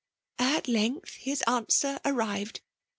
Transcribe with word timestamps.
At 0.39 0.67
length 0.67 1.13
his 1.13 1.43
answer 1.45 1.99
arrived. 2.03 2.61